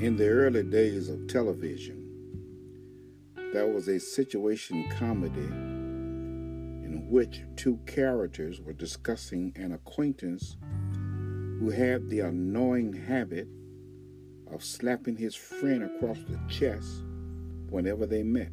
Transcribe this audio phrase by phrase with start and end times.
[0.00, 2.04] In the early days of television,
[3.52, 10.56] there was a situation comedy in which two characters were discussing an acquaintance
[11.58, 13.48] who had the annoying habit
[14.52, 17.02] of slapping his friend across the chest
[17.68, 18.52] whenever they met.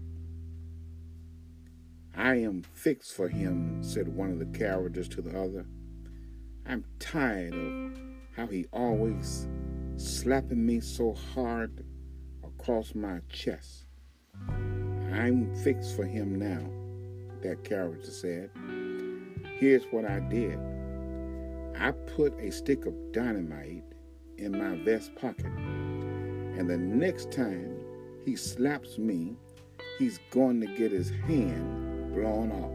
[2.15, 5.67] I am fixed for him, said one of the characters to the other.
[6.65, 7.99] I'm tired of
[8.35, 9.47] how he always
[9.97, 11.83] slapping me so hard
[12.43, 13.85] across my chest.
[14.49, 16.69] I'm fixed for him now,
[17.41, 18.49] that character said.
[19.57, 20.59] Here's what I did
[21.79, 23.83] I put a stick of dynamite
[24.37, 27.77] in my vest pocket, and the next time
[28.25, 29.37] he slaps me,
[29.97, 32.71] he's going to get his hand blown off.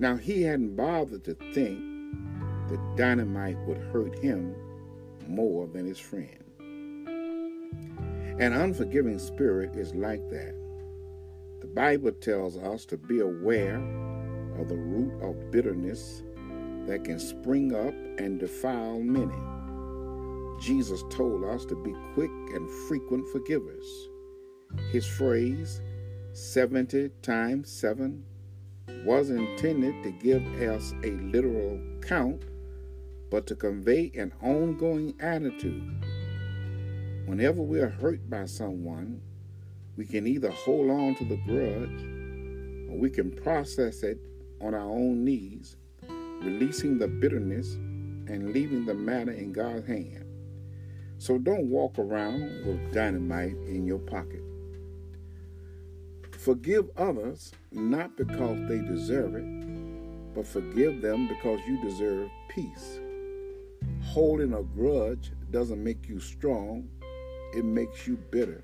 [0.00, 1.78] Now, he hadn't bothered to think
[2.68, 4.56] the dynamite would hurt him
[5.28, 6.44] more than his friend.
[8.40, 10.54] An unforgiving spirit is like that.
[11.60, 13.78] The Bible tells us to be aware
[14.58, 16.22] of the root of bitterness
[16.86, 19.38] that can spring up and defile many.
[20.60, 23.86] Jesus told us to be quick and frequent forgivers.
[24.90, 25.80] His phrase,
[26.32, 28.24] 70 times 7,
[29.04, 32.44] was intended to give us a literal count
[33.34, 36.06] but to convey an ongoing attitude.
[37.26, 39.20] Whenever we are hurt by someone,
[39.96, 42.04] we can either hold on to the grudge
[42.88, 44.20] or we can process it
[44.60, 45.74] on our own knees,
[46.42, 50.26] releasing the bitterness and leaving the matter in God's hand.
[51.18, 54.44] So don't walk around with dynamite in your pocket.
[56.38, 63.00] Forgive others not because they deserve it, but forgive them because you deserve peace.
[64.14, 66.88] Holding a grudge doesn't make you strong,
[67.52, 68.62] it makes you bitter.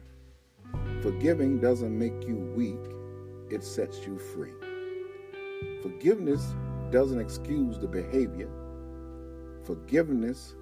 [1.03, 2.79] Forgiving doesn't make you weak,
[3.51, 4.53] it sets you free.
[5.83, 6.55] Forgiveness
[6.93, 8.49] doesn't excuse the behavior,
[9.65, 10.55] forgiveness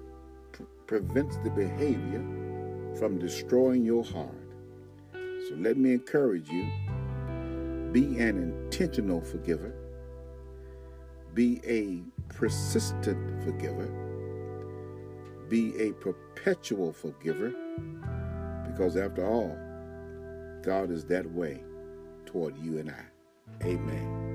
[0.53, 2.25] pre- prevents the behavior
[2.97, 4.55] from destroying your heart.
[5.13, 6.67] So let me encourage you
[7.91, 9.71] be an intentional forgiver,
[11.35, 12.01] be a
[12.33, 14.08] persistent forgiver
[15.49, 17.53] be a perpetual forgiver
[18.67, 19.57] because, after all,
[20.61, 21.63] God is that way
[22.25, 23.65] toward you and I.
[23.65, 24.28] Amen.